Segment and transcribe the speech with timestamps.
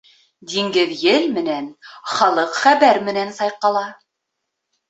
[0.53, 1.67] Диңгеҙ ел менән,
[2.13, 3.85] халыҡ хәбәр менән сайҡала.